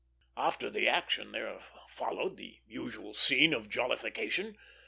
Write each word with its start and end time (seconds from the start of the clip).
After 0.35 0.71
the 0.71 0.87
action 0.87 1.31
there 1.31 1.59
followed 1.87 2.35
the 2.37 2.57
usual 2.65 3.13
scene 3.13 3.53
of 3.53 3.69
jollification. 3.69 4.57